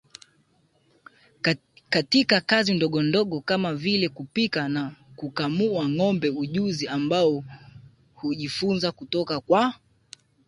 [1.89, 7.43] katika kazi ndogondogo kama vile kupika na kukamua ngombe ujuzi ambao
[8.13, 9.73] hujifunza kutoka kwa